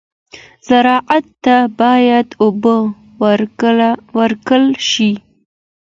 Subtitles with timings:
[0.67, 2.75] زراعت ته باید اوبه
[4.17, 5.11] ورکړل شي.